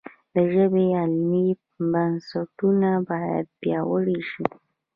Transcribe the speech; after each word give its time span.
د 0.33 0.35
ژبې 0.53 0.85
علمي 0.99 1.47
بنسټونه 1.91 2.89
باید 3.09 3.45
پیاوړي 3.61 4.19
شي. 4.29 4.45